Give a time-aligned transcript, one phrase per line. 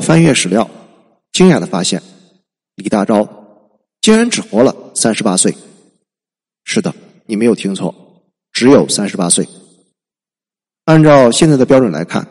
[0.00, 0.68] 翻阅史料，
[1.32, 2.02] 惊讶的发现，
[2.74, 3.28] 李大钊
[4.00, 5.56] 竟然只活了三十八岁。
[6.64, 6.94] 是的，
[7.26, 7.94] 你没有听错，
[8.52, 9.48] 只有三十八岁。
[10.84, 12.26] 按照现在的标准来看，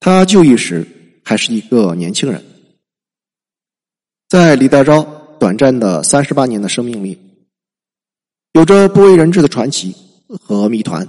[0.00, 0.86] 他就义时
[1.24, 2.44] 还是一个年轻人。
[4.28, 5.06] 在李大钊
[5.38, 7.18] 短暂的三十八年的生命里，
[8.52, 9.94] 有着不为人知的传奇
[10.40, 11.08] 和谜团，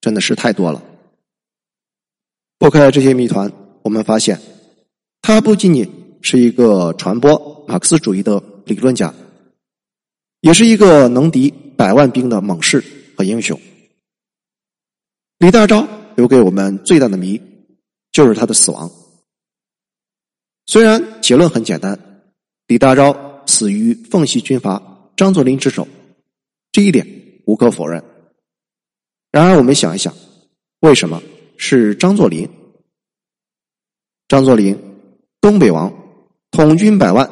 [0.00, 0.82] 真的是太多了。
[2.58, 3.52] 破开这些谜团，
[3.82, 4.40] 我们发现，
[5.26, 9.12] 他不仅仅是一个传播马克思主义的理论家，
[10.40, 12.84] 也是一个能敌百万兵的猛士
[13.16, 13.60] 和英雄。
[15.38, 17.42] 李大钊留给我们最大的谜，
[18.12, 18.88] 就是他的死亡。
[20.64, 22.22] 虽然结论很简单，
[22.68, 23.16] 李大钊
[23.48, 25.88] 死于奉系军阀张作霖之手，
[26.70, 27.04] 这一点
[27.46, 28.04] 无可否认。
[29.32, 30.14] 然而，我们想一想，
[30.78, 31.20] 为什么
[31.56, 32.48] 是张作霖？
[34.28, 34.85] 张作霖，
[35.46, 35.92] 东北王，
[36.50, 37.30] 统军百万，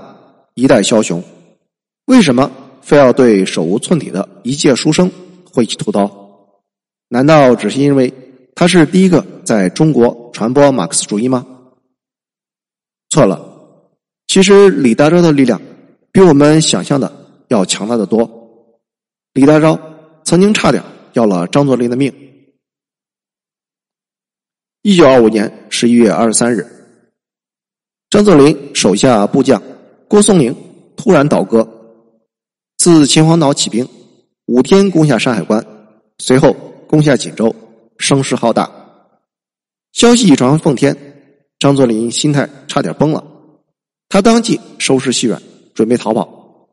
[0.54, 1.20] 一代枭雄，
[2.04, 2.48] 为什么
[2.80, 5.10] 非要对手无寸铁的一介书生
[5.50, 6.08] 挥起屠刀？
[7.08, 8.14] 难道只是因为
[8.54, 11.44] 他是第一个在中国传播马克思主义吗？
[13.10, 13.44] 错了，
[14.28, 15.60] 其实李大钊的力量
[16.12, 17.12] 比我们想象的
[17.48, 18.30] 要强大的多。
[19.32, 19.76] 李大钊
[20.22, 20.80] 曾经差点
[21.14, 22.14] 要了张作霖的命。
[24.82, 26.64] 一九二五年十一月二十三日，
[28.14, 29.60] 张作霖手下部将
[30.06, 30.54] 郭松龄
[30.96, 31.68] 突然倒戈，
[32.76, 33.88] 自秦皇岛起兵，
[34.46, 35.66] 五天攻下山海关，
[36.18, 36.54] 随后。
[36.86, 37.52] 攻下锦州，
[37.98, 38.70] 声势浩大。
[39.90, 40.96] 消息一传奉天，
[41.58, 43.24] 张作霖心态差点崩了。
[44.08, 45.42] 他当即收拾细软，
[45.74, 46.68] 准备逃跑，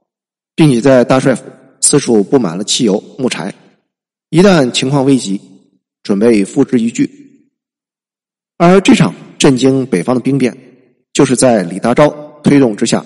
[0.55, 1.45] 并且在大帅府
[1.79, 3.51] 四处布满了汽油、木柴。
[4.29, 5.41] 一旦情况危急，
[6.03, 7.09] 准备付之一炬。
[8.57, 10.55] 而这场震惊北方的兵变，
[11.13, 13.05] 就是在李大钊推动之下，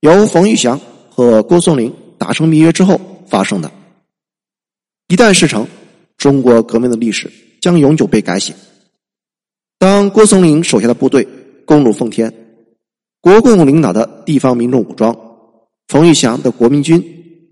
[0.00, 3.70] 由冯玉祥和郭松龄达成密约之后发生的。
[5.08, 5.66] 一旦事成。
[6.18, 8.52] 中国革命的历史将永久被改写。
[9.78, 11.28] 当郭松龄手下的部队
[11.64, 12.34] 攻入奉天，
[13.20, 15.16] 国共领导的地方民众武装，
[15.86, 17.00] 冯玉祥的国民军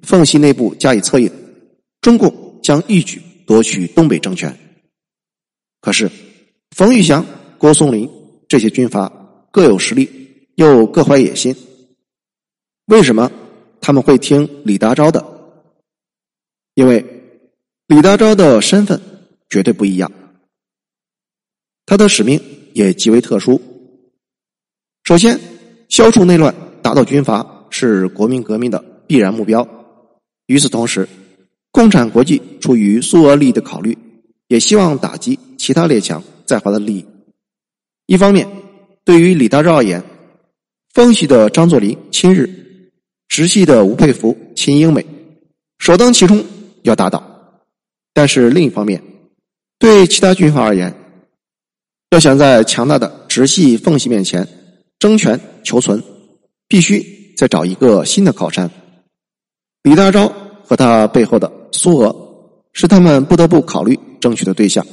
[0.03, 1.31] 奉系内部加以策应，
[2.01, 4.59] 中共将一举夺取东北政权。
[5.81, 6.11] 可是，
[6.75, 7.25] 冯玉祥、
[7.59, 8.11] 郭松龄
[8.49, 9.26] 这些军阀
[9.57, 11.57] 各有实力，又各怀野心。
[12.89, 13.33] 为什么
[13.81, 15.25] 他们会听李大钊的？
[16.75, 17.03] 因为。
[17.87, 19.01] 李大钊的身份
[19.49, 20.13] 绝对不一样，
[21.87, 22.39] 他的使命
[22.75, 23.63] 也极为特殊。
[25.05, 25.41] 首先，
[25.89, 29.67] 消除内乱、打倒军阀是国民革命的必然目标。
[30.49, 31.09] 与此同时，
[31.71, 33.97] 共产国际出于苏俄利益的考虑，
[34.49, 37.07] 也希望打击其他列强在华的利益。
[38.07, 38.47] 一方面，
[39.07, 40.03] 对于李大钊而言，
[40.93, 42.91] 奉系的张作霖亲日，
[43.29, 45.07] 直系的吴佩孚亲英美，
[45.79, 46.45] 首当其冲
[46.83, 47.63] 要打倒。
[48.13, 49.01] 但是另一方面，
[49.79, 50.93] 对其他军阀而言，
[52.11, 54.45] 要想在强大的直系奉系面前
[54.99, 56.03] 争权求存，
[56.67, 58.69] 必须再找一个新的靠山。
[59.85, 60.29] 李大钊
[60.65, 62.13] 和他背后的苏俄
[62.73, 64.85] 是他们不得不考虑争取的对象。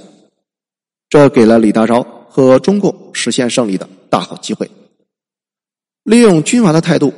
[1.09, 4.69] 这给了李大钊和中共实现胜利的大好机会。
[6.03, 7.11] 利用军阀的态度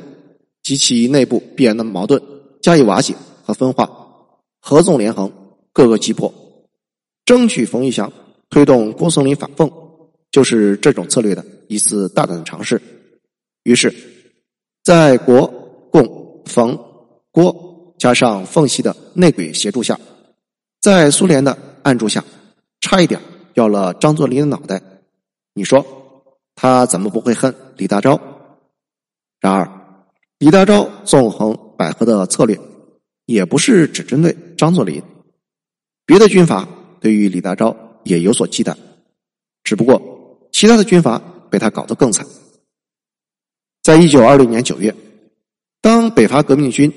[0.62, 2.22] 及其内部必然的矛盾
[2.62, 3.14] 加以瓦解
[3.44, 3.90] 和分化，
[4.62, 5.30] 合纵连横。
[5.74, 6.32] 各个击破，
[7.26, 8.10] 争取冯玉祥
[8.48, 9.70] 推动郭松龄反奉，
[10.30, 12.80] 就是这种策略的一次大胆的尝试。
[13.64, 13.94] 于是，
[14.82, 15.46] 在国
[15.92, 16.82] 共冯
[17.30, 20.00] 郭加上奉系的内鬼协助下，
[20.80, 22.24] 在苏联的暗助下，
[22.80, 23.20] 差一点
[23.52, 24.80] 要了张作霖的脑袋。
[25.52, 25.84] 你说
[26.56, 28.18] 他怎么不会恨李大钊？
[29.40, 29.70] 然而，
[30.38, 32.58] 李大钊纵横捭阖的策略，
[33.26, 35.02] 也不是只针对张作霖。
[36.06, 36.66] 别的军阀
[36.98, 38.74] 对于李大钊也有所忌惮，
[39.62, 42.26] 只不过其他的军阀被他搞得更惨。
[43.82, 44.96] 在一九二六年九月，
[45.82, 46.90] 当北伐革命军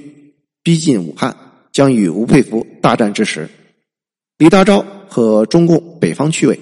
[0.63, 1.35] 逼近武汉，
[1.71, 3.49] 将与吴佩孚大战之时，
[4.37, 6.59] 李大钊和中共北方区委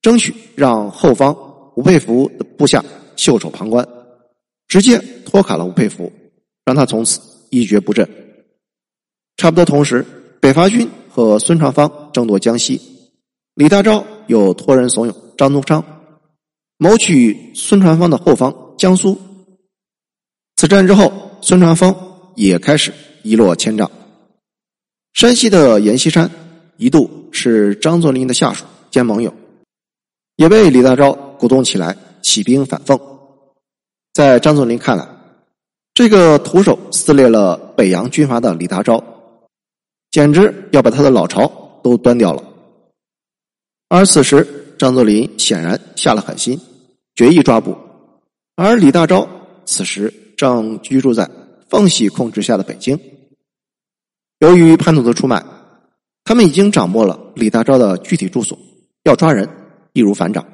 [0.00, 1.36] 争取让后方
[1.74, 2.84] 吴佩孚的部下
[3.16, 3.86] 袖手旁观，
[4.68, 6.12] 直接拖垮了吴佩孚，
[6.64, 7.20] 让他从此
[7.50, 8.08] 一蹶不振。
[9.36, 10.04] 差不多同时，
[10.40, 10.88] 北伐军。
[11.14, 12.80] 和孙传芳争夺江西，
[13.52, 15.84] 李大钊又托人怂恿张宗昌
[16.78, 19.20] 谋取孙传芳的后方江苏。
[20.56, 21.94] 此战之后，孙传芳
[22.34, 23.90] 也开始一落千丈。
[25.12, 26.30] 山西的阎锡山
[26.78, 29.34] 一度是张作霖的下属兼盟友，
[30.36, 32.96] 也被李大钊鼓动起来起兵反奉。
[34.12, 35.04] 在张作霖看来，
[35.92, 39.02] 这个徒手撕裂了北洋军阀的李大钊，
[40.12, 42.44] 简直要把他的老巢都端掉了。
[43.88, 46.60] 而此时，张作霖显然下了狠心，
[47.16, 47.76] 决意抓捕。
[48.54, 49.26] 而李大钊
[49.64, 51.28] 此时正居住在
[51.68, 52.96] 奉系控制下的北京。
[54.38, 55.44] 由于叛徒的出卖，
[56.22, 58.56] 他们已经掌握了李大钊的具体住所，
[59.02, 59.48] 要抓人
[59.92, 60.46] 易如反掌。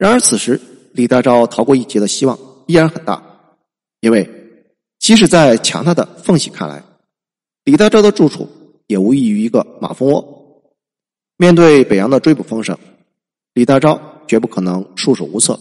[0.00, 0.58] 然而此时，
[0.94, 3.22] 李大钊逃过一劫的希望依然很大，
[4.00, 4.26] 因为
[4.98, 6.82] 即使在强大的奉系看来，
[7.64, 8.48] 李大钊的住处
[8.86, 10.62] 也无异于一个马蜂窝。
[11.36, 12.78] 面对北洋的追捕风声，
[13.52, 15.60] 李大钊绝不可能束手无策。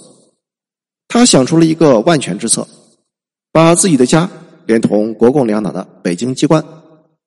[1.10, 2.66] 他想出了一个万全之策，
[3.52, 4.30] 把自己的家
[4.66, 6.64] 连同国共两党的北京机关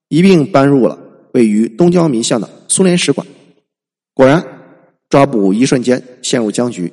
[0.09, 0.99] 一并搬入了
[1.35, 3.27] 位于东交民巷的苏联使馆。
[4.15, 4.43] 果然，
[5.11, 6.91] 抓捕一瞬间陷入僵局。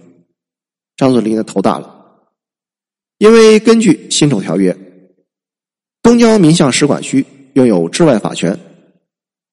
[0.99, 2.25] 张作霖的头大了，
[3.19, 4.73] 因为根据《辛丑条约》，
[6.01, 8.59] 东交民巷使馆区拥有治外法权，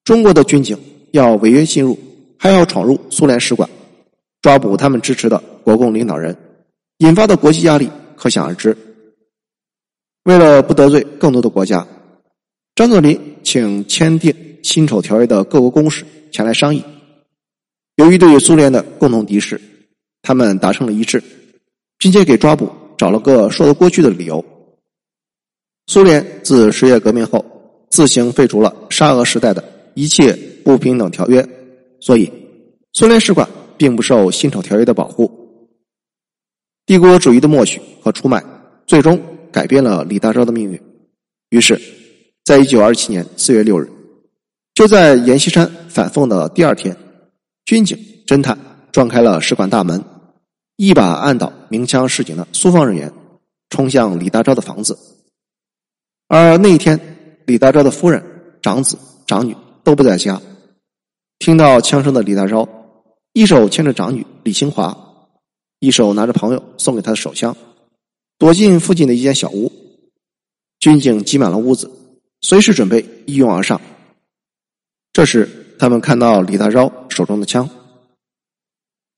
[0.02, 0.76] 中国的军警。
[1.12, 1.96] 要违约进入，
[2.36, 3.70] 还要闯入苏联使馆，
[4.42, 6.36] 抓捕他们支持的国共领导人，
[6.98, 8.76] 引发的国际压力可想而知。
[10.24, 11.86] 为了不得罪更多的国家，
[12.74, 14.34] 张作霖请签订
[14.64, 16.84] 辛丑条约的各国公使前来商议。
[17.94, 19.58] 由于对苏联的共同敌视，
[20.20, 21.22] 他们达成了一致，
[21.98, 24.44] 并且给抓捕找了个说得过去的理由。
[25.86, 27.44] 苏联自十月革命后
[27.90, 29.62] 自行废除了沙俄时代的
[29.94, 30.36] 一切。
[30.66, 31.48] 不平等条约，
[32.00, 32.28] 所以
[32.92, 35.30] 苏联使馆并不受辛丑条约的保护。
[36.84, 38.42] 帝国主义的默许和出卖，
[38.84, 39.16] 最终
[39.52, 40.82] 改变了李大钊的命运。
[41.50, 41.80] 于是，
[42.44, 43.88] 在一九二七年四月六日，
[44.74, 46.96] 就在阎锡山反奉的第二天，
[47.64, 47.96] 军警
[48.26, 48.58] 侦探
[48.90, 50.02] 撞开了使馆大门，
[50.76, 53.12] 一把按倒鸣枪示警的苏方人员，
[53.70, 54.98] 冲向李大钊的房子。
[56.28, 57.00] 而那一天，
[57.46, 58.22] 李大钊的夫人、
[58.60, 60.40] 长子、长女都不在家。
[61.38, 62.68] 听到枪声的李大钊，
[63.32, 64.96] 一手牵着长女李清华，
[65.78, 67.56] 一手拿着朋友送给他的手枪，
[68.38, 69.72] 躲进附近的一间小屋。
[70.78, 71.90] 军警挤满了屋子，
[72.42, 73.80] 随时准备一拥而上。
[75.12, 77.68] 这时，他们看到李大钊手中的枪。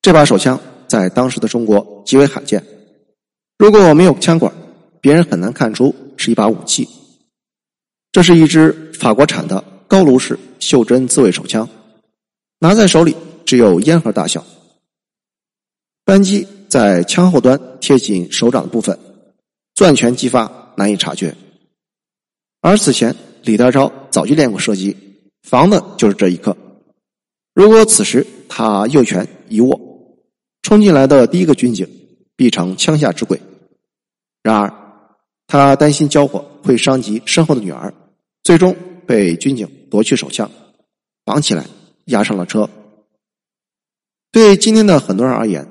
[0.01, 2.65] 这把手枪在当时的中国极为罕见，
[3.59, 4.53] 如果没有枪管，
[5.01, 6.89] 别人很难看出是一把武器。
[8.11, 11.69] 这是一支法国产的高卢式袖珍自卫手枪。
[12.61, 13.15] 拿在手里
[13.47, 14.45] 只有烟盒大小，
[16.05, 18.99] 扳机在枪后端贴紧手掌的部分，
[19.75, 21.37] 攥拳击发难以察觉。
[22.61, 23.15] 而此前
[23.45, 24.97] 李大钊早就练过射击，
[25.43, 26.57] 防的就是这一刻。
[27.55, 29.81] 如果此时他右拳一握，
[30.69, 31.89] 冲进来的第一个军警
[32.37, 33.41] 必成枪下之鬼。
[34.43, 34.71] 然而
[35.47, 37.95] 他担心交火会伤及身后的女儿，
[38.45, 38.77] 最终
[39.07, 40.51] 被军警夺去手枪，
[41.25, 41.65] 绑起来。
[42.09, 42.69] 押上了车。
[44.31, 45.67] 对今天的很多人而言，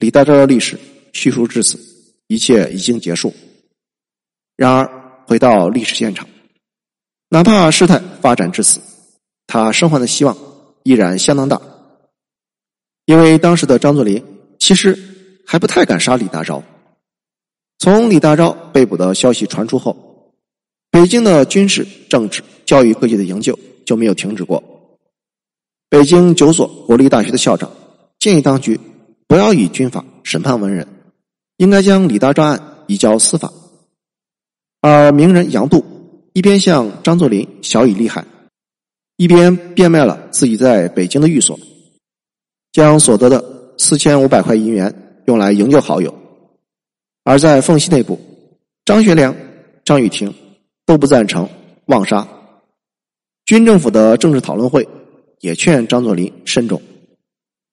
[0.00, 0.76] 李大钊的历史
[1.12, 1.78] 叙述至此，
[2.26, 3.32] 一切已经结束。
[4.56, 6.26] 然而，回到历史现场，
[7.28, 8.80] 哪怕事态发展至此，
[9.46, 10.36] 他生还的希望
[10.82, 11.60] 依然相当大。
[13.06, 14.24] 因为当时的张作霖
[14.58, 14.98] 其实
[15.46, 16.62] 还不太敢杀李大钊。
[17.78, 20.32] 从李大钊被捕的消息传出后，
[20.90, 24.62] 北京的军事、政治、教育各界的营救就没有停止过。
[25.90, 27.70] 北京九所国立大学的校长
[28.18, 28.80] 建议当局
[29.26, 30.88] 不要以军法审判文人，
[31.58, 33.52] 应该将李大钊案移交司法。
[34.80, 35.84] 而名人杨度
[36.32, 38.24] 一边向张作霖小以利害，
[39.16, 41.58] 一边变卖了自己在北京的寓所，
[42.74, 43.42] 将所得的
[43.78, 46.14] 四千五百块银元用来营救好友。
[47.22, 48.20] 而在奉系内部，
[48.84, 49.34] 张学良、
[49.82, 50.34] 张雨婷
[50.84, 51.48] 都不赞成
[51.86, 52.28] 妄杀。
[53.46, 54.86] 军政府的政治讨论会。
[55.40, 56.80] 也劝张作霖慎重。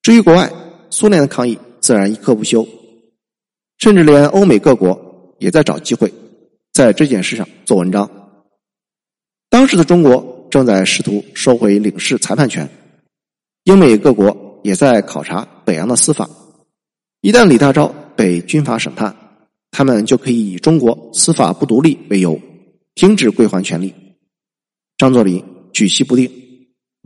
[0.01, 0.51] 至于国外，
[0.89, 2.67] 苏联的抗议自然一刻不休，
[3.77, 6.13] 甚至连欧美各国也在找机会
[6.73, 8.11] 在这件事上做文章。
[9.49, 12.67] 当时的中国正在试图收回领事裁判权，
[13.63, 16.29] 英美各国也在考察北洋的司法。
[17.21, 19.15] 一旦李大钊被军法审判，
[19.71, 22.39] 他们就可以以中国司法不独立为由，
[22.95, 23.93] 停止归还权利。
[24.97, 26.31] 张作霖举棋不定。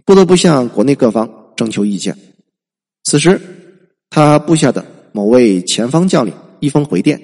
[0.07, 2.15] 不得不向国内各方征求意见。
[3.05, 3.41] 此时，
[4.11, 7.19] 他部下的某位前方将领一封回电，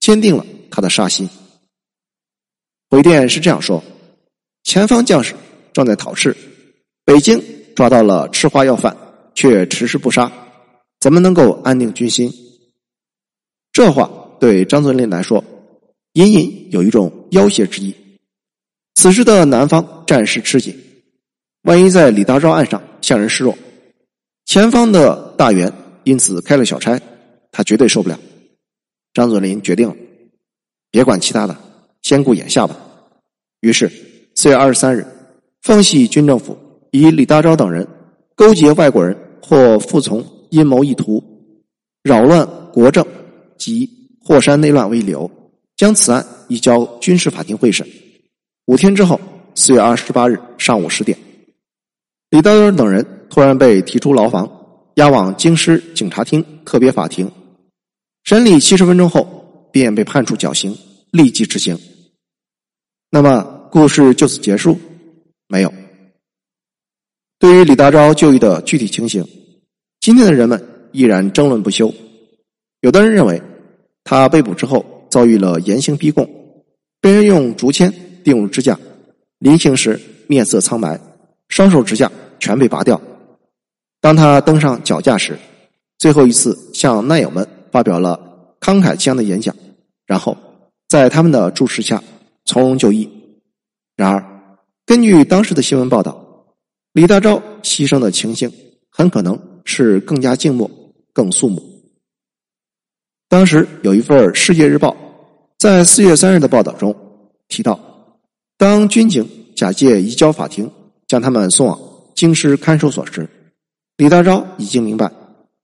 [0.00, 1.26] 坚定了他的杀心。
[2.90, 3.82] 回电是这样说：
[4.64, 5.34] 前方将士
[5.72, 6.36] 正在讨事，
[7.06, 7.42] 北京
[7.74, 8.94] 抓到了吃花要犯，
[9.34, 10.30] 却迟迟不杀，
[10.98, 12.32] 怎么能够安定军心？
[13.72, 14.10] 这话
[14.40, 15.44] 对张作霖来说，
[16.14, 17.94] 隐隐有一种要挟之意。
[18.94, 20.78] 此时的南方战事吃紧，
[21.62, 23.56] 万一在李大钊案上向人示弱，
[24.44, 25.72] 前方的大员
[26.04, 27.00] 因此开了小差，
[27.52, 28.18] 他绝对受不了。
[29.14, 29.96] 张作霖决定了，
[30.90, 31.56] 别管其他的，
[32.02, 32.76] 先顾眼下吧。
[33.60, 33.90] 于是
[34.34, 35.06] 四月二十三日，
[35.62, 36.58] 奉系军政府
[36.90, 37.86] 以李大钊等人
[38.40, 41.22] 勾结外国人或服从阴谋意图，
[42.02, 43.06] 扰乱国政
[43.58, 43.86] 及
[44.18, 45.30] 霍山内乱为由，
[45.76, 47.86] 将此案移交军事法庭会审。
[48.64, 49.20] 五天之后，
[49.54, 51.18] 四月二十八日上午十点，
[52.30, 54.50] 李大钊等人突然被提出牢房，
[54.94, 57.30] 押往京师警察厅特别法庭。
[58.24, 60.74] 审理七十分钟后，便被判处绞刑，
[61.10, 61.78] 立即执行。
[63.10, 64.80] 那么，故事就此结束？
[65.46, 65.70] 没有。
[67.40, 69.26] 对于李大钊就义的具体情形，
[69.98, 71.92] 今天的人们依然争论不休。
[72.82, 73.42] 有的人认为，
[74.04, 76.28] 他被捕之后遭遇了严刑逼供，
[77.00, 77.92] 被人用竹签
[78.22, 78.78] 钉入支架，
[79.38, 81.00] 临行时面色苍白，
[81.48, 83.00] 双手指甲全被拔掉。
[84.00, 85.36] 当他登上绞架时，
[85.98, 87.46] 最后一次向难友们。
[87.72, 89.54] 发表了慷慨激昂的演讲，
[90.04, 90.36] 然后
[90.88, 92.02] 在他们的注视下
[92.44, 93.08] 从容就义。
[93.94, 96.29] 然而，根据当时的新闻报道，
[96.92, 98.52] 李大钊牺牲的情形
[98.90, 100.68] 很可能是更加静默、
[101.12, 101.62] 更肃穆。
[103.28, 104.90] 当时有一份《世界日报》
[105.56, 106.94] 在四月三日的报道中
[107.46, 107.78] 提到，
[108.56, 110.68] 当军警假借移交法庭
[111.06, 111.80] 将他们送往
[112.16, 113.28] 京师看守所时，
[113.96, 115.12] 李大钊已经明白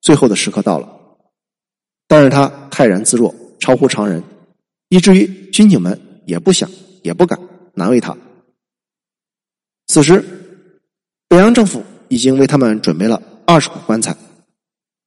[0.01, 0.89] 最后的时刻到了。
[2.07, 4.23] 但是他泰然自若，超乎常人，
[4.91, 6.71] 以至于军警们也不想
[7.03, 7.37] 也不敢
[7.75, 8.17] 难为他。
[9.89, 10.25] 此时，
[11.29, 14.17] 北洋政府已经为他们准备了二十口棺材，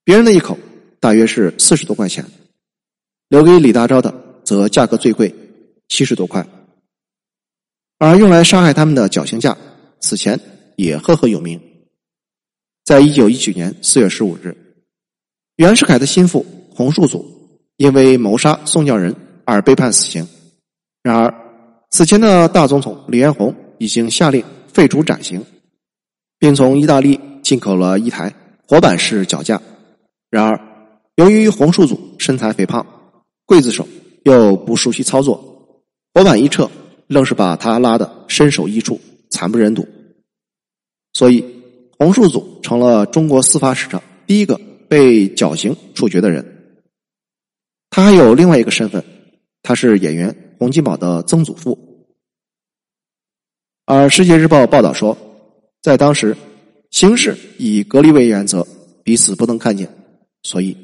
[0.04, 0.58] 别人的一口
[1.00, 2.26] 大约是四十多块钱，
[3.30, 5.34] 留给李大钊的则价格最贵，
[5.88, 6.46] 七十多块。
[7.98, 9.58] 而用来杀害他们的绞刑架，
[10.00, 10.40] 此前
[10.76, 11.62] 也赫赫有名。
[12.86, 14.56] 在一九一九年四月十五日，
[15.58, 16.46] 袁世凯的心腹。
[16.72, 20.26] 洪树祖因为谋杀宋教仁而被判死刑。
[21.04, 21.34] 然而，
[21.90, 25.44] 此前的大总统李彦宏已经下令废除斩刑，
[26.40, 28.34] 并从意大利进口了一台
[28.68, 29.62] 活板式脚架。
[30.30, 30.60] 然而，
[31.16, 32.86] 由于洪树祖身材肥胖，
[33.46, 33.88] 刽子手
[34.24, 36.70] 又不熟悉操作，活板一撤，
[37.08, 39.88] 愣是把他拉得身首异处，惨不忍睹。
[41.14, 41.44] 所以，
[41.98, 46.76] 洪树祖成了中国司法史上第一个被绞刑处决的人。
[47.90, 49.04] 他还有另外一个身份，
[49.64, 52.08] 他是演员洪金宝的曾祖父。
[53.86, 55.18] 而《世界日报》报道说，
[55.82, 56.36] 在当时，
[56.92, 58.68] 形势以隔离为原则，
[59.04, 59.90] 彼此不能看见，
[60.44, 60.76] 所以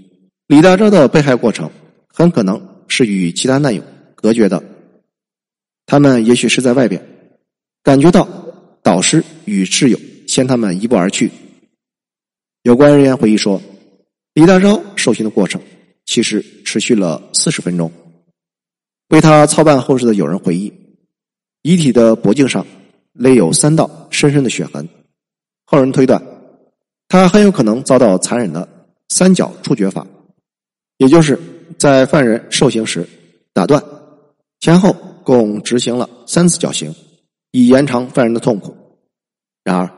[0.48, 1.70] 李大钊的被害过程
[2.08, 3.84] 很可能是与其他难友
[4.16, 4.64] 隔绝的。
[5.86, 7.06] 他们也许是在外边
[7.84, 8.28] 感觉到
[8.82, 11.32] 导师与挚友先他们一步而去。
[12.64, 13.62] 有关人员回忆说，
[14.34, 15.62] 李大钊受刑的过程。
[16.08, 17.92] 其实持续了四十分钟。
[19.10, 20.72] 为他操办后事的友人回忆，
[21.64, 22.64] 遗体的脖颈上
[23.16, 24.88] 勒有三道深深的血痕。
[25.66, 26.22] 后人推断，
[27.08, 28.68] 他很有可能遭到残忍的
[29.10, 30.06] 三角处决法，
[30.98, 31.40] 也就是
[31.80, 33.08] 在犯人受刑时
[33.52, 33.84] 打断，
[34.60, 36.94] 前后共执行了三次绞刑，
[37.52, 38.76] 以延长犯人的痛苦。
[39.64, 39.90] 然而，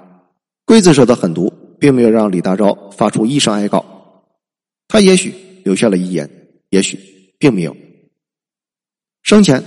[0.66, 3.84] 刽子手的狠毒并没有让李大钊发出一声哀告，
[4.88, 5.34] 他也许。
[5.66, 6.30] 留下了遗言，
[6.70, 6.98] 也许
[7.38, 7.76] 并没有。
[9.22, 9.62] 生前，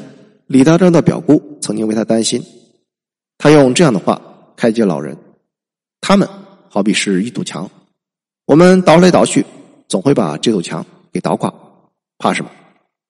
[0.47, 2.43] 李大钊的表姑曾经为他担心，
[3.43, 4.21] 他用这样的话
[4.55, 5.17] 开解老人
[6.03, 6.29] ：“他们
[6.69, 7.71] 好比是一堵墙，
[8.45, 9.47] 我们倒来倒去，
[9.89, 11.51] 总会把这堵墙给倒垮。
[12.19, 12.51] 怕什么？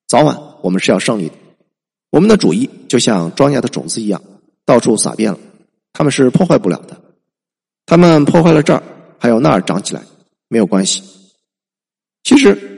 [0.07, 1.35] 早晚我们是要胜利的。
[2.11, 4.21] 我们的主意就像庄稼的种子一样，
[4.65, 5.39] 到处撒遍了，
[5.91, 6.97] 他们是破坏不了的。
[7.85, 8.81] 他们破坏了这儿，
[9.19, 10.01] 还有那儿长起来，
[10.47, 11.03] 没有关系。
[12.23, 12.69] 其实。”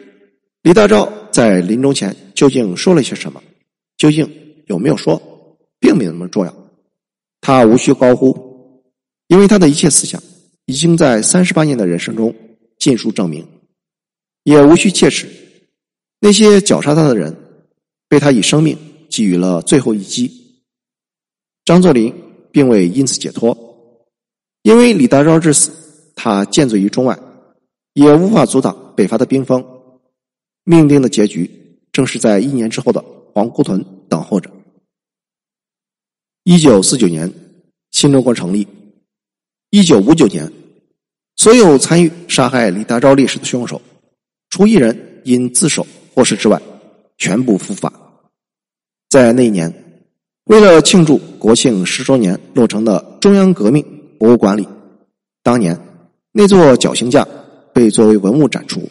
[0.63, 3.43] 李大钊在临终前究竟说了些什么？
[3.97, 4.27] 究竟
[4.65, 5.21] 有没有说，
[5.77, 6.62] 并没有那么重要。
[7.45, 8.81] 他无需高呼，
[9.27, 10.23] 因为他的一切思想
[10.65, 12.33] 已经在三十八年的人生中
[12.79, 13.43] 尽数证明；
[14.43, 15.27] 也无需切齿，
[16.21, 17.35] 那些绞杀他的人
[18.07, 18.77] 被他以生命
[19.09, 20.63] 给予了最后一击。
[21.65, 22.15] 张作霖
[22.49, 23.57] 并未因此解脱，
[24.61, 25.73] 因为李大钊之死，
[26.15, 27.19] 他见罪于中外，
[27.93, 29.61] 也无法阻挡北伐的兵锋。
[30.63, 34.49] 命定的结局，正是在一年之后的黄姑屯等候着。
[36.45, 37.33] 一九四九年，
[37.91, 38.67] 新中国成立。
[39.69, 40.51] 一九五九年，
[41.37, 43.81] 所有参与杀害李大钊烈士的凶手，
[44.49, 46.61] 除一人因自首或是之外，
[47.17, 47.93] 全部伏法。
[49.09, 49.73] 在那一年，
[50.43, 53.81] 为了庆祝国庆十周年落成的中央革命
[54.19, 54.67] 博物馆里，
[55.43, 55.79] 当年
[56.33, 57.25] 那座绞刑架
[57.73, 58.81] 被作为文物展出。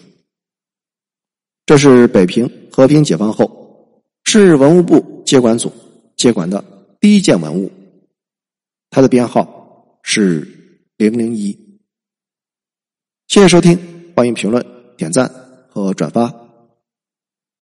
[1.66, 5.70] 这是北平和平解放后，市文物部接管组
[6.16, 6.64] 接管的
[7.02, 7.72] 第一件文物，
[8.88, 10.46] 它的编号是
[10.96, 11.50] 零零一。
[13.26, 13.76] 谢谢收听，
[14.14, 14.64] 欢迎评论、
[14.96, 15.28] 点赞
[15.68, 16.41] 和转发。